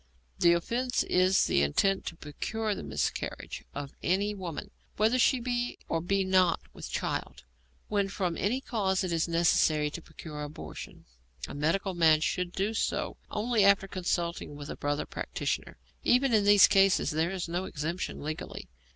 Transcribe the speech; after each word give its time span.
The 0.39 0.53
offence 0.53 1.03
is 1.03 1.45
the 1.45 1.61
intent 1.61 2.07
to 2.07 2.15
procure 2.15 2.73
the 2.73 2.81
miscarriage 2.81 3.65
of 3.75 3.91
any 4.01 4.33
woman, 4.33 4.71
whether 4.97 5.19
she 5.19 5.39
be 5.39 5.77
or 5.87 6.01
be 6.01 6.23
not 6.23 6.59
with 6.73 6.89
child. 6.89 7.43
When 7.87 8.09
from 8.09 8.35
any 8.35 8.61
causes 8.61 9.11
it 9.11 9.15
is 9.15 9.27
necessary 9.27 9.91
to 9.91 10.01
procure 10.01 10.41
abortion, 10.41 11.05
a 11.47 11.53
medical 11.53 11.93
man 11.93 12.19
should 12.19 12.51
do 12.51 12.73
so 12.73 13.17
only 13.29 13.63
after 13.63 13.87
consultation 13.87 14.55
with 14.55 14.71
a 14.71 14.75
brother 14.75 15.05
practitioner. 15.05 15.77
Even 16.03 16.33
in 16.33 16.45
these 16.45 16.67
cases 16.67 17.11
there 17.11 17.29
is 17.29 17.47
no 17.47 17.65
exemption 17.65 18.23
legally. 18.23 18.69